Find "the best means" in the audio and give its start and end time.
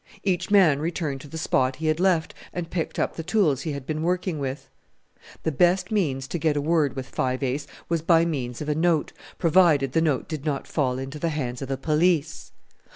5.43-6.25